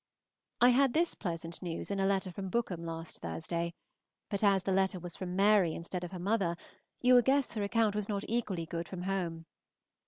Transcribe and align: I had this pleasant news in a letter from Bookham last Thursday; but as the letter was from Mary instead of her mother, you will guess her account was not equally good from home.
I 0.61 0.69
had 0.69 0.93
this 0.93 1.13
pleasant 1.13 1.61
news 1.61 1.91
in 1.91 1.99
a 1.99 2.07
letter 2.07 2.31
from 2.31 2.49
Bookham 2.49 2.83
last 2.83 3.19
Thursday; 3.19 3.75
but 4.31 4.43
as 4.43 4.63
the 4.63 4.71
letter 4.71 4.97
was 4.99 5.15
from 5.15 5.35
Mary 5.35 5.75
instead 5.75 6.03
of 6.03 6.11
her 6.11 6.17
mother, 6.17 6.57
you 7.01 7.13
will 7.13 7.21
guess 7.21 7.53
her 7.53 7.61
account 7.61 7.93
was 7.93 8.09
not 8.09 8.23
equally 8.27 8.65
good 8.65 8.87
from 8.87 9.03
home. 9.03 9.45